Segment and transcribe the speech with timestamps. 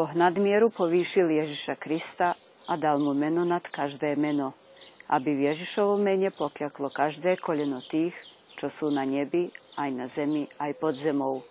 [0.00, 2.32] Boh nadmieru povýšil Ježiša Krista
[2.64, 4.56] a dal mu meno nad každé meno,
[5.12, 8.16] aby v Ježišovom mene pokiaklo každé koleno tých,
[8.56, 11.44] čo sú na nebi, aj na zemi, aj pod zemou.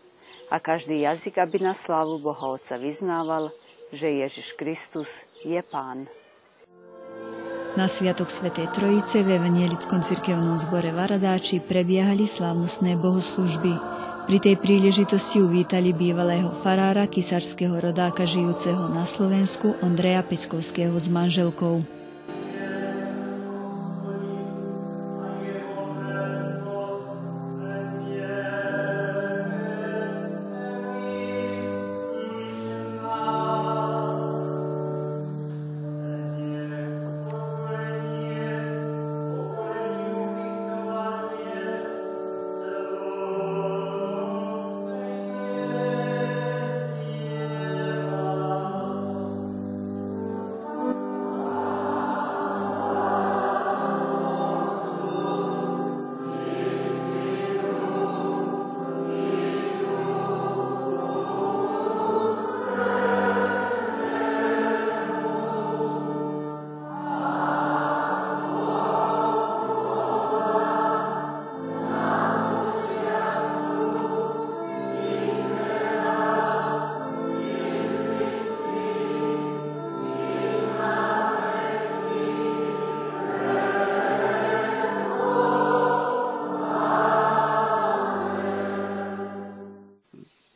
[0.49, 3.53] A každý jazyk, aby na slávu Boha Otca vyznával,
[3.93, 6.09] že Ježiš Kristus je Pán.
[7.77, 13.98] Na Sviatok Svetej Trojice v Evanielickom cirkevnom zbore Varadáči prebiehali slávnostné bohoslužby.
[14.29, 21.98] Pri tej príležitosti uvítali bývalého farára kisarského rodáka žijúceho na Slovensku Ondreja Peckovského s manželkou.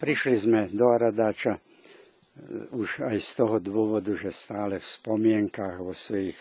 [0.04, 1.62] Prišli sme do Aradáča e,
[2.76, 6.36] už aj z toho dôvodu, že stále v spomienkach vo svojich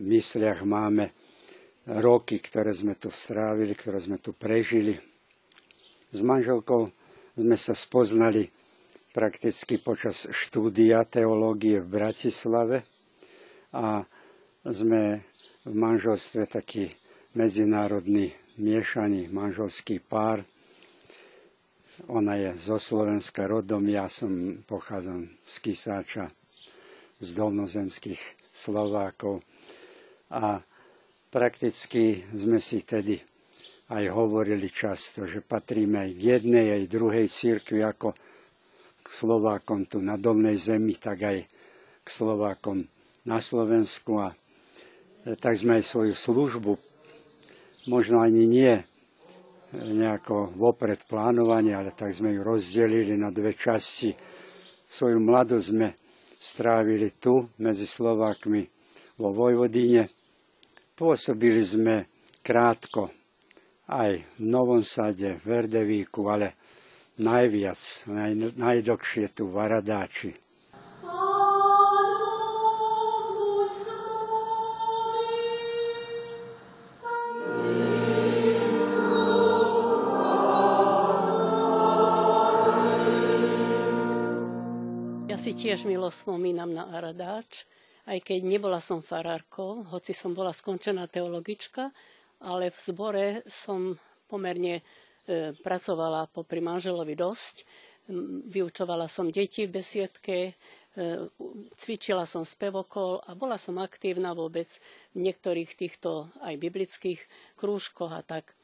[0.00, 1.12] mysliach máme
[1.84, 4.96] roky, ktoré sme tu strávili, ktoré sme tu prežili.
[6.16, 6.88] S manželkou
[7.36, 8.48] sme sa spoznali
[9.12, 12.88] prakticky počas štúdia teológie v Bratislave
[13.76, 14.00] a
[14.64, 15.28] sme
[15.60, 16.88] v manželstve taký
[17.36, 20.40] medzinárodný miešaný manželský pár–
[22.06, 26.30] ona je zo Slovenska rodom, ja som pochádzam z Kisáča,
[27.18, 28.22] z dolnozemských
[28.54, 29.42] Slovákov.
[30.30, 30.62] A
[31.34, 33.18] prakticky sme si tedy
[33.90, 38.14] aj hovorili často, že patríme aj k jednej, aj druhej církvi ako
[39.02, 41.38] k Slovákom tu na Dolnej zemi, tak aj
[42.04, 42.84] k Slovákom
[43.26, 44.22] na Slovensku.
[44.22, 44.36] A
[45.40, 46.76] tak sme aj svoju službu,
[47.90, 48.84] možno ani nie
[49.72, 54.16] nejako vopred plánovanie, ale tak sme ju rozdelili na dve časti.
[54.88, 55.88] Svoju mladosť sme
[56.32, 58.64] strávili tu medzi Slovákmi
[59.20, 60.08] vo Vojvodine.
[60.96, 62.08] Pôsobili sme
[62.40, 63.12] krátko
[63.92, 66.56] aj v Novom Sade, v Verdevíku, ale
[67.20, 69.54] najviac, naj, najdlhšie tu v
[85.28, 85.60] Varadáči.
[85.60, 87.68] tiež milo spomínam na Aradáč,
[88.08, 91.92] aj keď nebola som farárkou, hoci som bola skončená teologička,
[92.40, 93.92] ale v zbore som
[94.24, 94.82] pomerne e,
[95.60, 97.68] pracovala popri manželovi dosť.
[98.48, 100.52] Vyučovala som deti v besiedke, e,
[101.76, 104.80] cvičila som spevokol a bola som aktívna vôbec
[105.12, 107.20] v niektorých týchto aj biblických
[107.60, 108.56] krúžkoch a tak.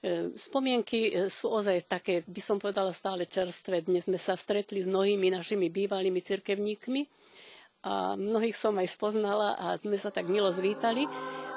[0.00, 3.84] E, spomienky e, sú ozaj také, by som povedala, stále čerstvé.
[3.84, 7.04] Dnes sme sa stretli s mnohými našimi bývalými cirkevníkmi
[7.84, 11.04] a mnohých som aj spoznala a sme sa tak milo zvítali.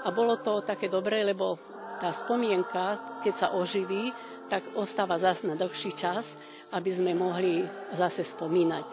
[0.04, 1.56] A bolo to také dobré, lebo
[2.04, 4.12] tá spomienka, keď sa oživí,
[4.52, 6.36] tak ostáva zase na dlhší čas,
[6.76, 7.64] aby sme mohli
[7.96, 8.84] zase spomínať.
[8.84, 8.92] E,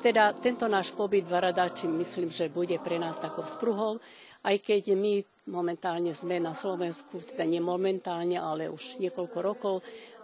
[0.00, 4.00] teda tento náš pobyt v Varadači myslím, že bude pre nás takou spruhou,
[4.48, 9.74] aj keď my momentálne sme na Slovensku, teda nie momentálne, ale už niekoľko rokov,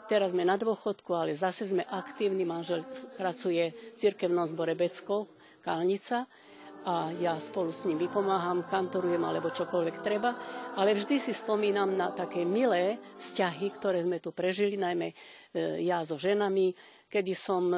[0.04, 2.84] teraz sme na dôchodku, ale zase sme aktívni, manžel
[3.16, 5.32] pracuje v cirkevnom zbore Beckov,
[5.64, 6.28] Kalnica.
[6.84, 10.36] A ja spolu s ním vypomáham, kantorujem alebo čokoľvek treba,
[10.76, 15.14] ale vždy si spomínam na také milé vzťahy, ktoré sme tu prežili, najmä e,
[15.80, 16.76] ja so ženami,
[17.14, 17.70] kedy som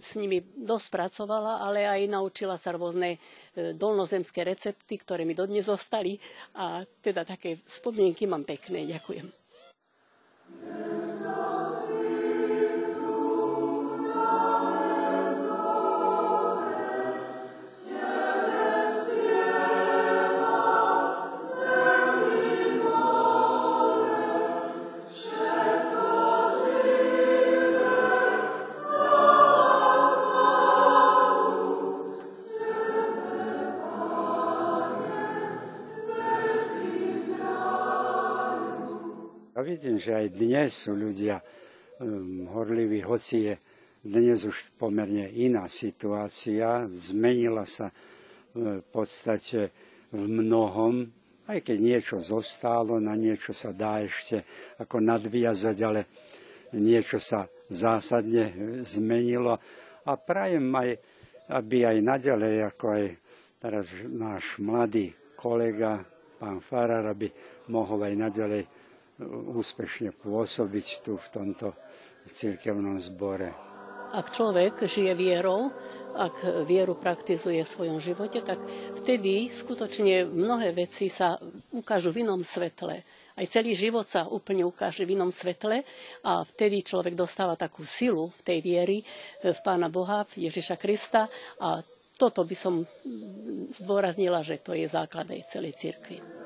[0.00, 3.20] s nimi dosť pracovala, ale aj naučila sa rôzne
[3.52, 6.16] e, dolnozemské recepty, ktoré mi dodnes zostali.
[6.56, 8.88] A teda také spomienky mám pekné.
[8.88, 9.28] Ďakujem.
[39.62, 41.42] Vidím, že aj dnes sú ľudia
[42.00, 43.54] um, horliví, hoci je
[44.04, 47.90] dnes už pomerne iná situácia, zmenila sa
[48.54, 49.70] v podstate
[50.14, 51.04] v mnohom,
[51.48, 54.44] aj keď niečo zostalo, na niečo sa dá ešte
[54.80, 56.00] ako nadviazať, ale
[56.76, 59.56] niečo sa zásadne zmenilo.
[60.04, 60.90] A prajem aj,
[61.56, 63.04] aby aj naďalej, ako aj
[63.60, 66.04] teraz náš mladý kolega,
[66.38, 67.28] pán Farar, aby
[67.72, 68.62] mohol aj naďalej
[69.26, 71.74] úspešne pôsobiť tu v tomto
[72.28, 73.50] cirkevnom zbore.
[74.08, 75.68] Ak človek žije vierou,
[76.16, 78.56] ak vieru praktizuje v svojom živote, tak
[78.96, 81.36] vtedy skutočne mnohé veci sa
[81.76, 83.04] ukážu v inom svetle.
[83.38, 85.86] Aj celý život sa úplne ukáže v inom svetle
[86.26, 88.98] a vtedy človek dostáva takú silu v tej viery
[89.44, 91.30] v Pána Boha, v Ježiša Krista
[91.62, 91.78] a
[92.18, 92.82] toto by som
[93.70, 96.37] zdôraznila, že to je základ aj celej cirkvi.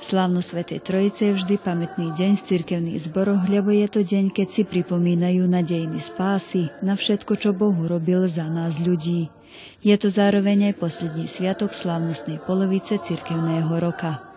[0.00, 4.48] Slávno Svetej Trojice je vždy pamätný deň v cirkevných zboroch, lebo je to deň, keď
[4.48, 9.28] si pripomínajú na dejiny spásy, na všetko, čo Boh urobil za nás ľudí.
[9.84, 14.29] Je to zároveň aj posledný sviatok slávnostnej polovice cirkevného roka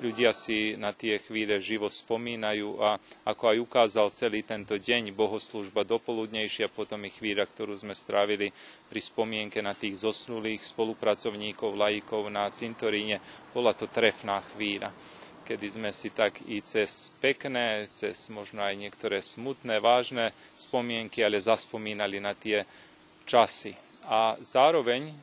[0.00, 5.82] ľudia si na tie chvíle živo spomínajú a ako aj ukázal celý tento deň, bohoslužba
[5.88, 8.52] dopoludnejšia, potom i chvíľa, ktorú sme strávili
[8.88, 13.22] pri spomienke na tých zosnulých spolupracovníkov, laikov na cintoríne,
[13.52, 14.92] bola to trefná chvíľa
[15.46, 21.38] kedy sme si tak i cez pekné, cez možno aj niektoré smutné, vážne spomienky, ale
[21.38, 22.66] zaspomínali na tie
[23.22, 23.78] časy.
[24.10, 25.14] A zároveň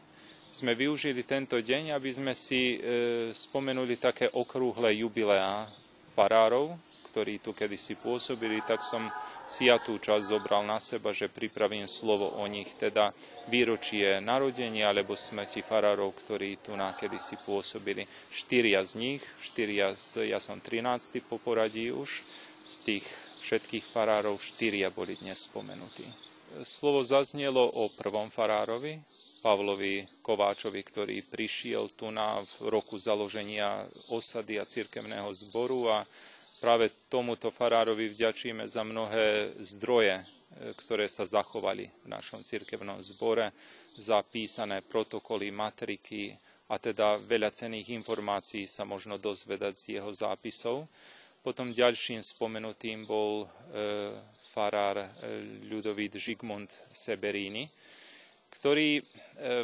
[0.53, 5.65] sme využili tento deň, aby sme si e, spomenuli také okrúhle jubileá
[6.13, 6.77] farárov,
[7.09, 9.09] ktorí tu kedysi pôsobili, tak som
[9.45, 13.13] si ja tú časť zobral na seba, že pripravím slovo o nich, teda
[13.49, 18.05] výročie narodenia alebo smrti farárov, ktorí tu na kedysi pôsobili.
[18.29, 21.17] Štyria z nich, štyria z, ja som 13.
[21.25, 22.21] po poradí už,
[22.69, 23.05] z tých
[23.41, 26.05] všetkých farárov štyria boli dnes spomenutí.
[26.61, 29.01] Slovo zaznelo o prvom farárovi,
[29.43, 33.83] Pavlovi Kováčovi, ktorý prišiel tu na v roku založenia
[34.15, 36.07] osady a cirkevného zboru a
[36.63, 40.23] práve tomuto farárovi vďačíme za mnohé zdroje, e,
[40.79, 43.51] ktoré sa zachovali v našom cirkevnom zbore,
[43.99, 46.31] za písané protokoly, matriky
[46.71, 50.87] a teda veľa cených informácií sa možno dozvedať z jeho zápisov.
[51.43, 53.47] Potom ďalším spomenutým bol e,
[54.55, 55.07] farár e,
[55.67, 57.67] Ľudovít Žigmund Seberini,
[58.53, 59.03] ktorý e,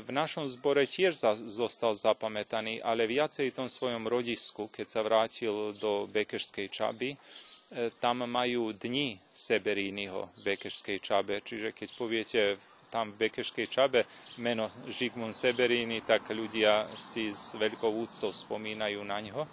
[0.01, 1.13] v našom zbore tiež
[1.45, 7.18] zostal zapamätaný, ale viacej v tom svojom rodisku, keď sa vrátil do Bekešskej Čaby, e,
[8.01, 12.41] tam majú dni Seberínyho v Bekešskej Čabe, čiže keď poviete
[12.89, 14.09] tam v Bekešskej Čabe
[14.41, 19.45] meno Žigmund Seberíny, tak ľudia si s veľkou úctou spomínajú na ňo.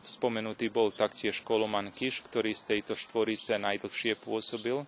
[0.00, 4.80] Spomenutý bol taktiež Koloman Kiš, ktorý z tejto štvorice najdlhšie pôsobil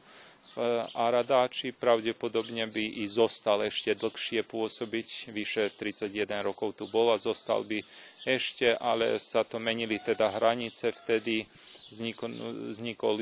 [0.93, 7.65] Aradáči, pravdepodobne by i zostal ešte dlhšie pôsobiť, vyše 31 rokov tu bol a zostal
[7.65, 7.81] by
[8.29, 11.49] ešte, ale sa to menili teda hranice, vtedy
[11.89, 13.17] vznikol, vznikol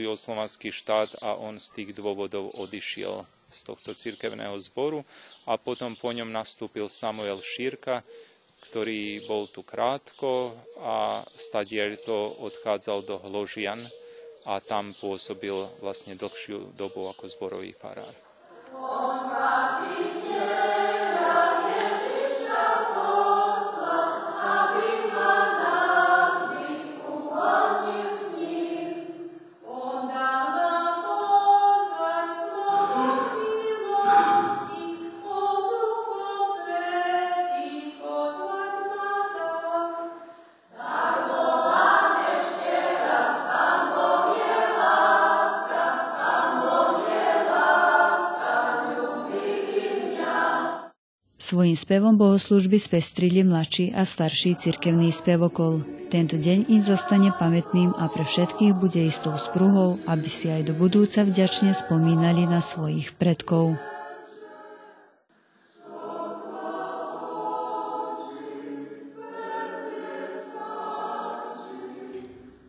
[0.75, 5.07] štát a on z tých dôvodov odišiel z tohto cirkevného zboru
[5.47, 8.03] a potom po ňom nastúpil Samuel Šírka,
[8.67, 13.87] ktorý bol tu krátko a stadiel to odchádzal do Hložian,
[14.49, 15.55] a tam pôsobil
[15.85, 18.13] vlastne dlhšiu dobu ako zborový farár.
[51.51, 55.83] Svojím spevom bohoslužby spestrili mladší a starší cirkevný spevokol.
[56.07, 60.79] Tento deň im zostane pamätným a pre všetkých bude istou spruhou, aby si aj do
[60.79, 63.75] budúca vďačne spomínali na svojich predkov.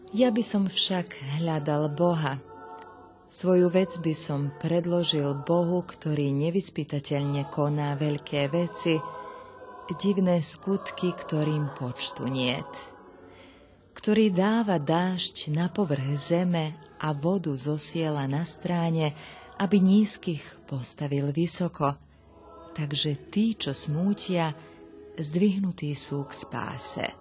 [0.09, 2.41] Ja by som však hľadal Boha,
[3.41, 9.01] Svoju vec by som predložil Bohu, ktorý nevyspytateľne koná veľké veci,
[9.97, 12.69] divné skutky, ktorým počtu niet.
[13.97, 19.17] Ktorý dáva dážď na povrch zeme a vodu zosiela na stráne,
[19.57, 21.97] aby nízkych postavil vysoko.
[22.77, 24.53] Takže tí, čo smútia,
[25.17, 27.20] zdvihnutí sú k spáse.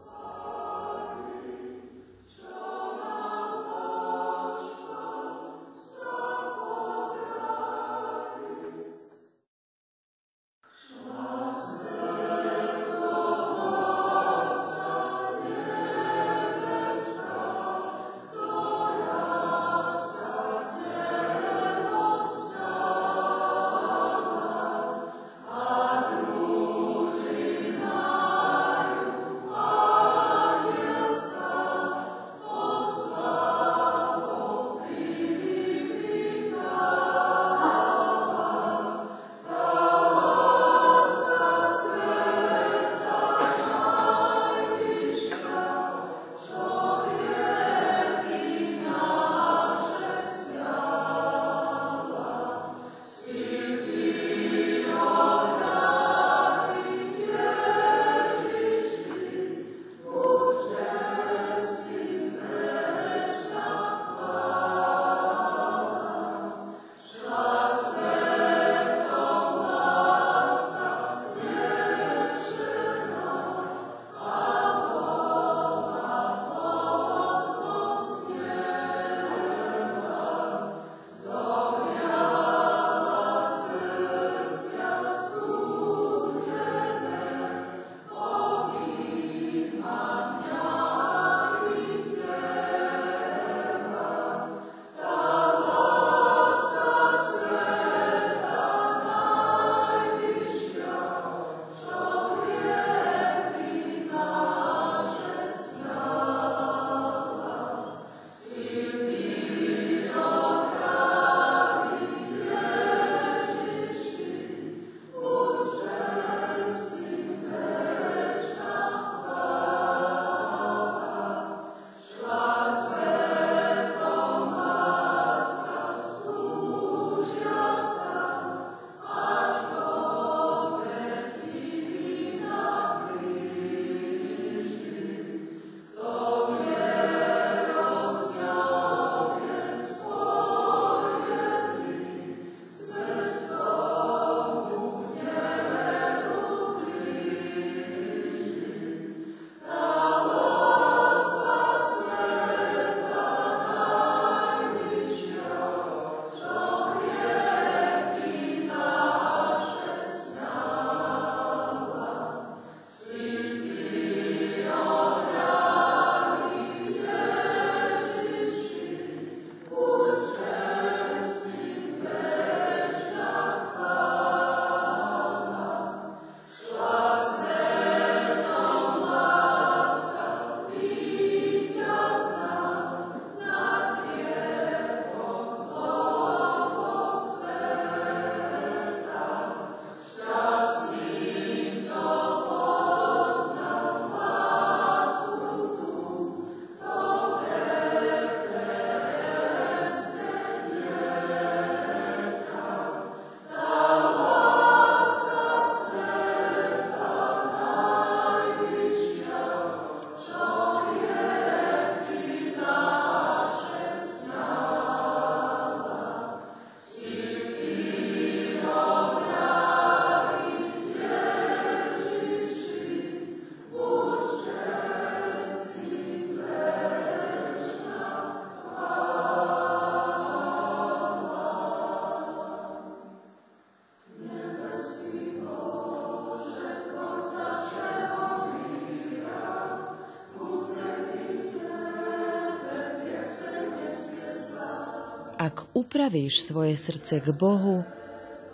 [245.75, 247.87] Upravíš svoje srdce k Bohu,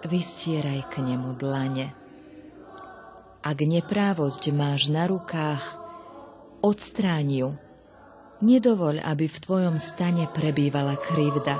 [0.05, 1.93] vystieraj k nemu dlane.
[3.47, 5.79] Ak neprávosť máš na rukách,
[6.67, 7.51] odstráň ju.
[8.43, 11.57] Nedovoľ, aby v tvojom stane prebývala krivda.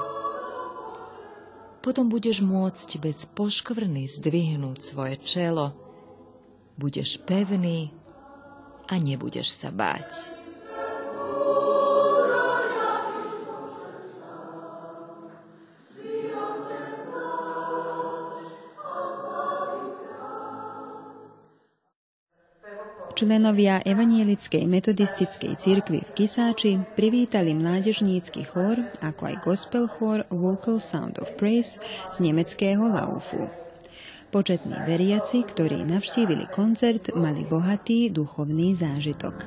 [1.81, 5.73] Potom budeš môcť bez poškvrny zdvihnúť svoje čelo.
[6.77, 7.95] Budeš pevný
[8.91, 10.46] a nebudeš sa báť.
[23.27, 31.19] Členovia Evanielickej metodistickej cirkvi v Kisáči privítali mládežnícky chór, ako aj gospel chór Vocal Sound
[31.19, 31.83] of Praise
[32.15, 33.51] z nemeckého Laufu.
[34.31, 39.43] Početní veriaci, ktorí navštívili koncert, mali bohatý duchovný zážitok.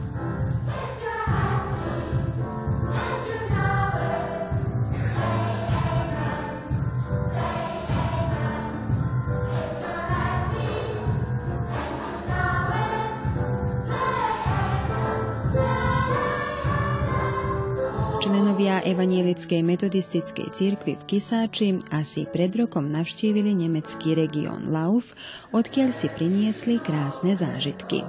[18.80, 25.12] Členovia Evanielickej metodistickej cirkvi v Kisáči asi pred rokom navštívili nemecký región Lauf,
[25.52, 28.08] odkiaľ si priniesli krásne zážitky.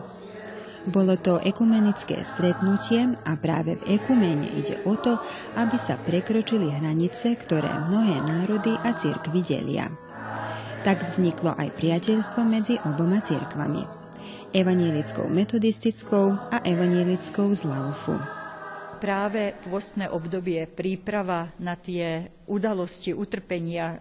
[0.87, 5.19] Bolo to ekumenické stretnutie a práve v ekumene ide o to,
[5.59, 9.91] aby sa prekročili hranice, ktoré mnohé národy a cirkvy delia.
[10.87, 13.83] Tak vzniklo aj priateľstvo medzi oboma cirkvami.
[14.55, 18.40] Evanielickou metodistickou a evanielickou z Laufu
[19.01, 23.99] práve pôstne obdobie, príprava na tie udalosti utrpenia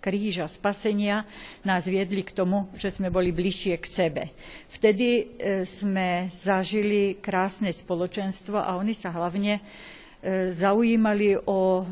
[0.00, 1.28] kríža, spasenia
[1.68, 4.24] nás viedli k tomu, že sme boli bližšie k sebe.
[4.72, 5.24] Vtedy e,
[5.68, 9.62] sme zažili krásne spoločenstvo a oni sa hlavne e,
[10.54, 11.84] zaujímali o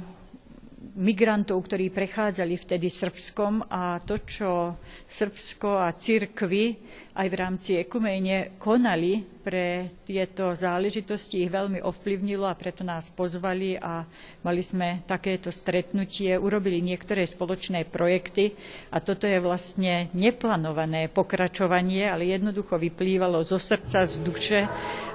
[0.96, 6.72] migrantov, ktorí prechádzali vtedy Srbskom a to, čo Srbsko a cirkvy
[7.20, 13.78] aj v rámci ekumene konali pre tieto záležitosti ich veľmi ovplyvnilo a preto nás pozvali
[13.78, 14.02] a
[14.42, 18.58] mali sme takéto stretnutie, urobili niektoré spoločné projekty
[18.90, 24.60] a toto je vlastne neplánované pokračovanie, ale jednoducho vyplývalo zo srdca, z duše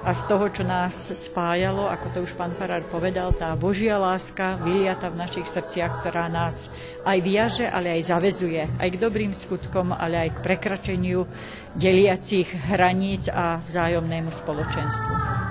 [0.00, 4.56] a z toho, čo nás spájalo, ako to už pán Farár povedal, tá Božia láska
[4.64, 6.72] vyliata v našich srdciach, ktorá nás
[7.04, 11.28] aj viaže, ale aj zavezuje, aj k dobrým skutkom, ale aj k prekračeniu
[11.72, 15.41] deliacich hraníc a vzájomnému zwyczajnemu społeczeństwu.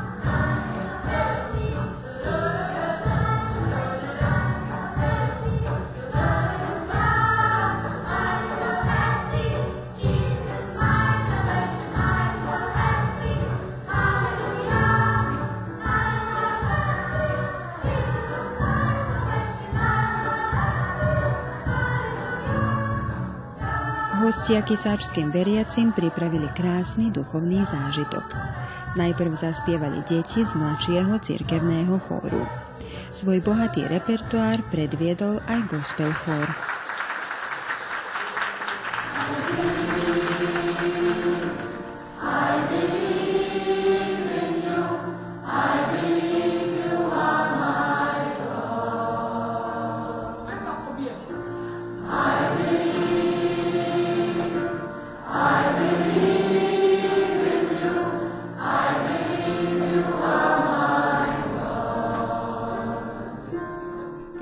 [24.41, 28.25] Hostia kisáčským veriacim pripravili krásny duchovný zážitok.
[28.97, 32.49] Najprv zaspievali deti z mladšieho cirkevného chóru.
[33.13, 36.80] Svoj bohatý repertoár predviedol aj gospel chór.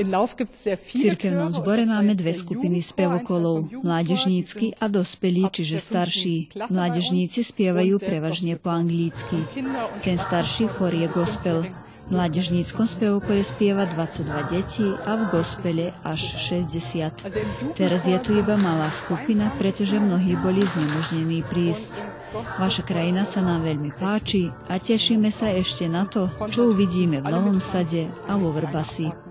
[0.10, 6.36] V cirkevnom zbore máme dve skupiny spevokolov, mládežnícky a dospelí, čiže starší.
[6.74, 9.38] Mládežníci spievajú prevažne po anglícky.
[10.02, 11.62] Ten starší chor je gospel.
[12.10, 17.78] V mládežníckom spevokole spieva 22 detí a v gospele až 60.
[17.78, 22.02] Teraz je tu iba malá skupina, pretože mnohí boli znemožnení prísť.
[22.58, 27.30] Vaša krajina sa nám veľmi páči a tešíme sa ešte na to, čo uvidíme v
[27.30, 29.29] Novom sade a vo Vrbasi.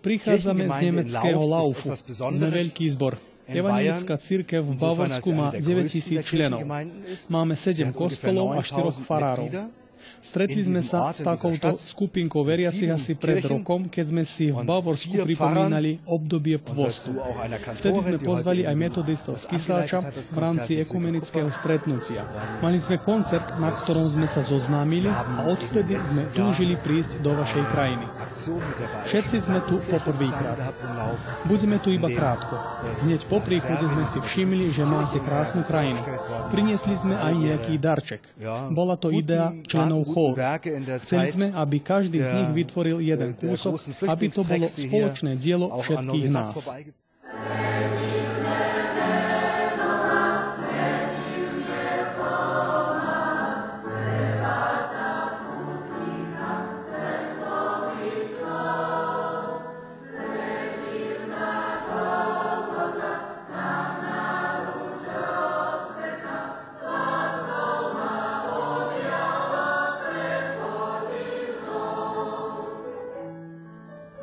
[0.00, 1.90] Prichádzame z nemeckého Laufu.
[2.14, 3.18] Sme veľký zbor.
[3.44, 6.64] Evangelická církev v Bavorsku má 9000 členov.
[7.28, 9.50] Máme 7 kostolov a 4 farárov.
[10.24, 15.22] Stretli sme sa s takouto skupinkou veriacich asi pred rokom, keď sme si v Bavorsku
[15.22, 17.12] pripomínali obdobie pôstu.
[17.76, 22.24] Vtedy sme pozvali aj metodistov z Kysáča v rámci ekumenického stretnutia.
[22.64, 27.64] Mali sme koncert, na ktorom sme sa zoznámili a odvtedy sme túžili prísť do vašej
[27.70, 28.06] krajiny.
[29.04, 30.58] Všetci sme tu poprvýkrát.
[31.46, 32.56] Budeme tu iba krátko.
[33.04, 36.00] Hneď po príchode sme si všimli, že máte krásnu krajinu.
[36.50, 38.22] Priniesli sme aj nejaký darček.
[38.72, 40.34] Bola to idea členov chóru.
[41.06, 43.78] Chceli sme, aby každý z nich vytvoril jeden kúsok,
[44.10, 46.58] aby to bolo spoločné dielo všetkých nás.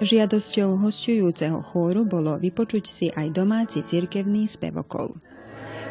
[0.01, 5.13] Žiadosťou hostujúceho chóru bolo vypočuť si aj domáci cirkevný spevokol.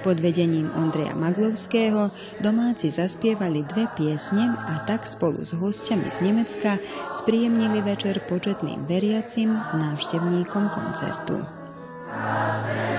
[0.03, 2.11] Pod vedením Ondreja Maglovského
[2.43, 6.83] domáci zaspievali dve piesne a tak spolu s hostiami z Nemecka
[7.15, 11.39] spríjemnili večer početným veriacim návštevníkom koncertu.
[12.11, 12.90] Kto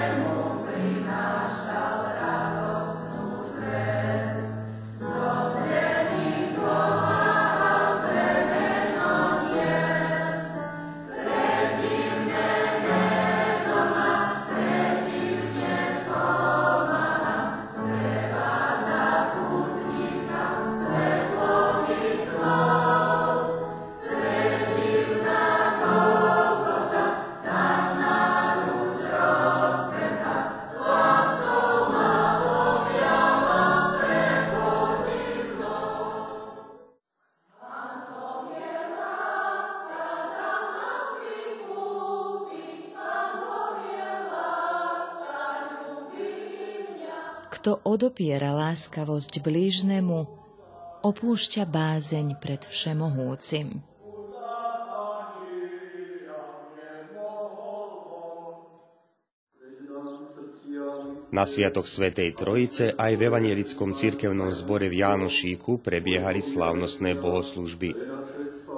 [48.01, 50.25] odopiera láskavosť blížnemu,
[51.05, 53.77] opúšťa bázeň pred všemohúcim.
[61.29, 67.93] Na Sviatok Svetej Trojice aj v Evangelickom cirkevnom zbore v Jánošíku prebiehali slávnostné bohoslužby.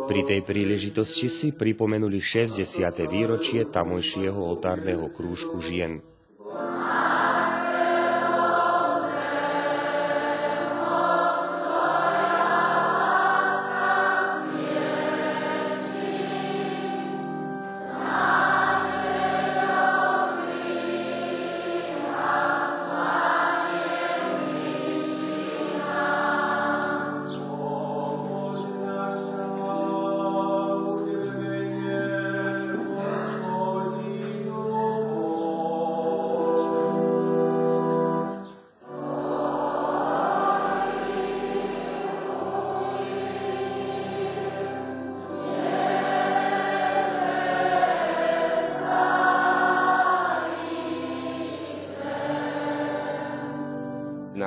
[0.04, 2.60] Pri tej príležitosti si pripomenuli 60.
[3.08, 6.04] výročie tamojšieho oltárneho krúžku žien.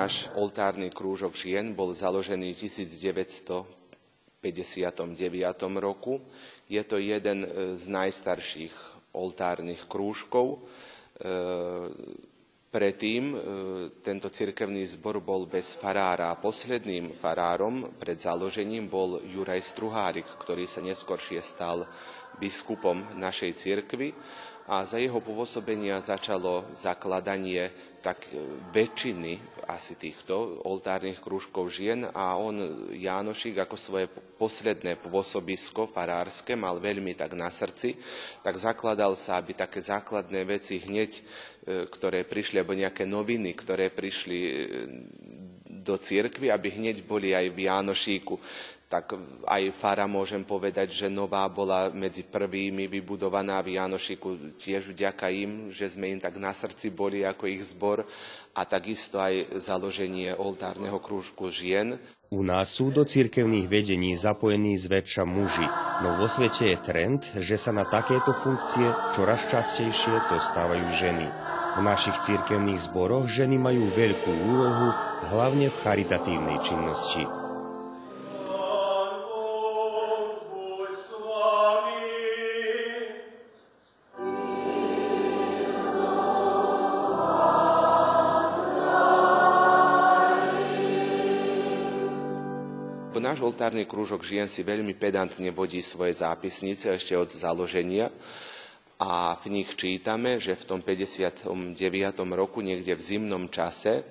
[0.07, 4.38] Náš oltárny krúžok žien bol založený v 1959
[5.83, 6.23] roku.
[6.71, 8.71] Je to jeden e, z najstarších
[9.11, 10.62] oltárnych krúžkov.
[10.62, 10.71] E,
[12.71, 13.38] predtým e,
[14.07, 20.87] tento cirkevný zbor bol bez farára posledným farárom pred založením bol Juraj Struhárik, ktorý sa
[20.87, 21.83] neskôršie stal
[22.38, 24.14] biskupom našej cirkvy
[24.66, 27.70] a za jeho pôsobenia začalo zakladanie
[28.02, 28.26] tak
[28.74, 32.55] väčšiny asi týchto oltárnych krúžkov žien a on,
[32.94, 34.07] Jánošik, ako svoje
[34.38, 37.98] posledné pôsobisko farárske mal veľmi tak na srdci,
[38.46, 41.22] tak zakladal sa, aby také základné veci hneď, e,
[41.90, 44.55] ktoré prišli, alebo nejaké noviny, ktoré prišli e,
[45.87, 48.35] do cirkvi, aby hneď boli aj v Jánošíku
[48.87, 49.18] tak
[49.51, 55.75] aj fara môžem povedať, že nová bola medzi prvými vybudovaná v Janošiku tiež vďaka im,
[55.75, 58.07] že sme im tak na srdci boli ako ich zbor
[58.55, 61.99] a takisto aj založenie oltárneho krúžku žien.
[62.31, 65.66] U nás sú do cirkevných vedení zapojení zväčša muži,
[66.03, 68.87] no vo svete je trend, že sa na takéto funkcie
[69.18, 71.46] čoraz častejšie dostávajú ženy.
[71.77, 74.97] V našich cirkevných zboroch ženy majú veľkú úlohu,
[75.29, 77.29] hlavne v charitatívnej činnosti.
[93.27, 98.09] náš oltárny krúžok žien si veľmi pedantne vodí svoje zápisnice ešte od založenia
[98.97, 101.53] a v nich čítame, že v tom 59.
[102.33, 104.05] roku, niekde v zimnom čase, e,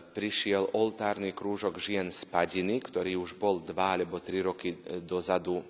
[0.00, 5.64] prišiel oltárny krúžok žien z Padiny, ktorý už bol dva alebo tri roky e, dozadu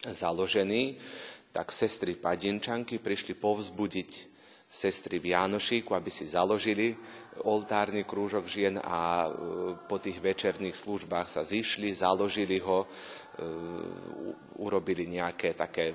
[0.00, 0.96] založený,
[1.52, 4.10] tak sestry Padinčanky prišli povzbudiť
[4.68, 6.96] sestry v Jánošíku, aby si založili
[7.44, 9.30] oltárny krúžok žien a e,
[9.84, 12.88] po tých večerných službách sa zišli, založili ho,
[14.58, 15.94] urobili nejaké také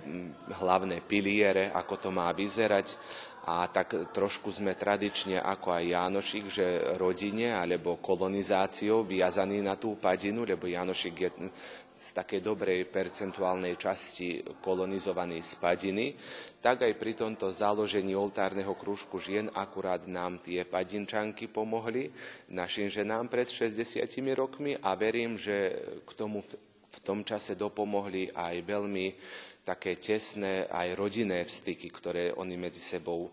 [0.63, 2.95] hlavné piliere, ako to má vyzerať.
[3.43, 9.99] A tak trošku sme tradične ako aj Jánošik, že rodine alebo kolonizáciou viazaní na tú
[9.99, 11.51] padinu, lebo Jánošik je
[11.93, 16.05] z takej dobrej percentuálnej časti kolonizovaný z padiny,
[16.63, 22.09] tak aj pri tomto založení oltárneho krúžku žien akurát nám tie padinčanky pomohli,
[22.49, 25.75] našim ženám pred 60 rokmi a verím, že
[26.07, 26.41] k tomu
[26.93, 29.05] v tom čase dopomohli aj veľmi
[29.63, 33.31] také tesné aj rodinné vstyky, ktoré oni medzi sebou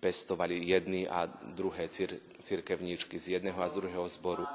[0.00, 4.46] pestovali jedny a druhé cir- cirkevníčky z jedného a z druhého zboru.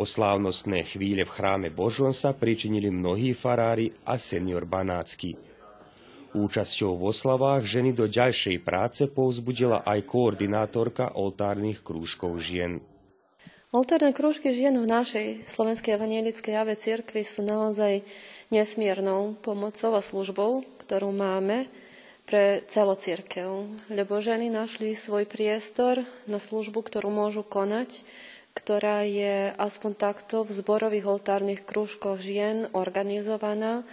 [0.00, 5.36] O slávnostné chvíle v chráme Božom sa pričinili mnohí farári a senior Banácky.
[6.32, 12.80] Účasťou v oslavách ženy do ďalšej práce povzbudila aj koordinátorka oltárnych krúžkov žien.
[13.76, 18.00] Oltárne krúžky žien v našej slovenskej evanielickej jave cirkvi sú naozaj
[18.48, 21.68] nesmiernou pomocou a službou, ktorú máme
[22.24, 23.68] pre celú cirkev.
[23.92, 28.00] Lebo ženy našli svoj priestor na službu, ktorú môžu konať,
[28.54, 33.86] ktorá je aspoň takto v zborových oltárnych krúžkoch žien organizovaná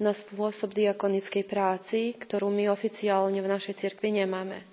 [0.00, 4.64] na spôsob diakonickej práci, ktorú my oficiálne v našej cirkvi nemáme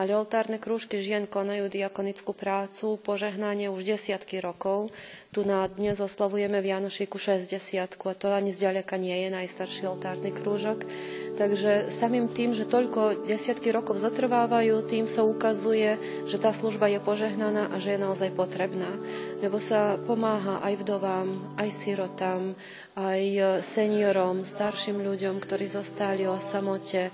[0.00, 4.88] ale oltárne krúžky žien konajú diakonickú prácu, požehnanie už desiatky rokov.
[5.28, 10.32] Tu na dnes oslavujeme v Janošíku 60 a to ani zďaleka nie je najstarší oltárny
[10.32, 10.88] krúžok.
[11.40, 15.96] Takže samým tým, že toľko desiatky rokov zatrvávajú, tým sa ukazuje,
[16.28, 18.92] že tá služba je požehnaná a že je naozaj potrebná.
[19.40, 22.52] Lebo sa pomáha aj vdovám, aj sirotám,
[22.92, 23.22] aj
[23.64, 27.08] seniorom, starším ľuďom, ktorí zostali o samote,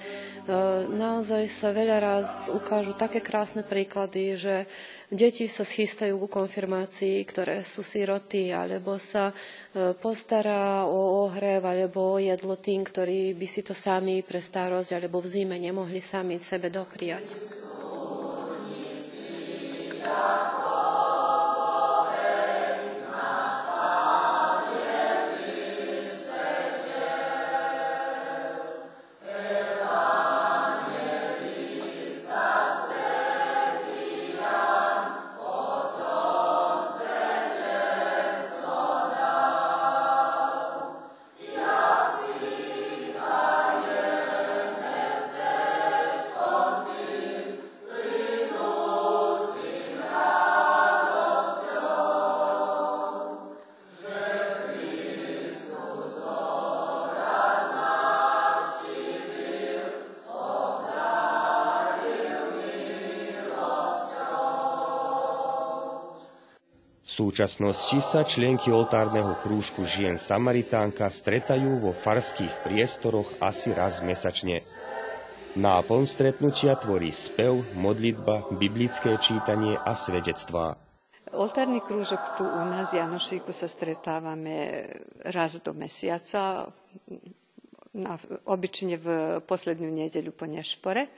[0.47, 0.55] E,
[0.87, 4.71] naozaj sa veľa raz ukážu také krásne príklady, že
[5.11, 9.35] deti sa schystajú ku konfirmácii, ktoré sú siroty, alebo sa e,
[9.95, 15.23] postará o ohrev alebo o jedlo tým, ktorí by si to sami pre starosť alebo
[15.23, 17.39] v zime nemohli sami sebe dopriať.
[67.17, 74.61] Súčasnosti sa členky oltárneho krúžku žien Samaritánka stretajú vo farských priestoroch asi raz mesačne.
[75.57, 80.77] Náplň stretnutia tvorí spev, modlitba, biblické čítanie a svedectvá.
[81.33, 84.85] Oltárny krúžok tu u nás Janošíku sa stretávame
[85.25, 86.69] raz do mesiaca,
[87.97, 89.09] na, obyčne v
[89.41, 91.09] poslednú nedeľu po Nešpore.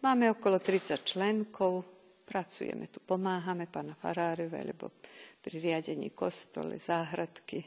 [0.00, 1.91] Máme okolo 30 členkov,
[2.32, 4.88] pracujeme tu, pomáhame pána Farárovi, alebo
[5.44, 7.60] pri riadení kostole, záhradky.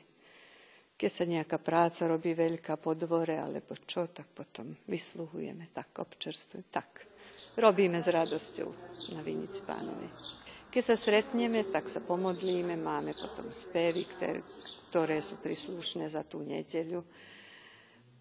[0.97, 6.65] Keď sa nejaká práca robí veľká po dvore alebo čo, tak potom vysluhujeme, tak občerstvujem,
[6.73, 7.05] tak.
[7.61, 8.69] Robíme s radosťou
[9.13, 10.09] na Vinici pánovi.
[10.73, 14.41] Keď sa stretneme, tak sa pomodlíme, máme potom spevy, ktoré,
[14.89, 17.05] ktoré sú príslušné za tú nedeľu.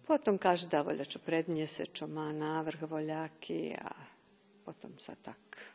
[0.05, 3.89] Potom každá voľa, čo predniese, čo má návrh voľaky a
[4.61, 5.74] potom sa tak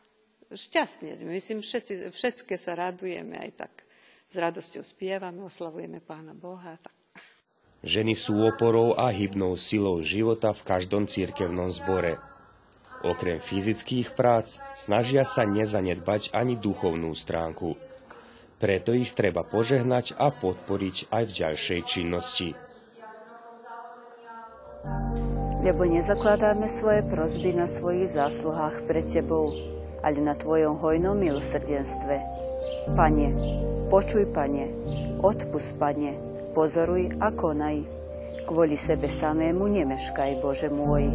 [0.55, 1.35] šťastne sme.
[1.35, 3.73] Myslím, všetci, všetké sa radujeme aj tak.
[4.31, 6.79] S radosťou spievame, oslavujeme Pána Boha.
[6.79, 6.95] Tak.
[7.81, 12.21] Ženy sú oporou a hybnou silou života v každom cirkevnom zbore.
[13.01, 17.73] Okrem fyzických prác snažia sa nezanedbať ani duchovnú stránku.
[18.61, 22.53] Preto ich treba požehnať a podporiť aj v ďalšej činnosti.
[25.65, 29.49] Lebo nezakladáme svoje prozby na svojich zásluhách pred Tebou,
[30.01, 32.19] ale na Tvojom hojnom milosrdenstve.
[32.97, 33.27] Pane,
[33.89, 34.69] počuj, Pane,
[35.21, 36.17] odpust, Pane,
[36.53, 37.85] pozoruj a konaj.
[38.45, 41.07] Kvôli sebe samému nemeškaj, Bože môj,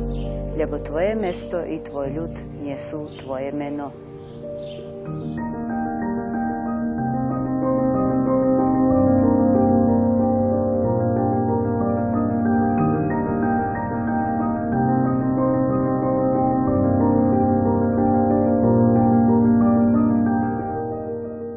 [0.54, 3.92] lebo Tvoje mesto i Tvoj ľud nesú Tvoje meno.
[5.06, 5.45] thank you